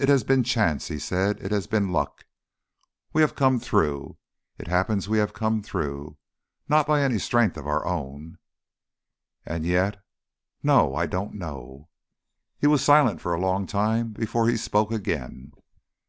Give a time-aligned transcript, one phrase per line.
[0.00, 2.24] "It has been chance," he said, "it has been luck.
[3.12, 4.18] We have come through.
[4.58, 6.18] It happens we have come through.
[6.68, 8.38] Not by any strength of our own....
[9.44, 10.02] "And yet...
[10.64, 10.96] No.
[10.96, 11.88] I don't know."
[12.58, 15.52] He was silent for a long time before he spoke again.